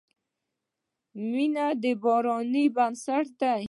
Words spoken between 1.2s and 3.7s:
•مینه د یارانې بنسټ دی.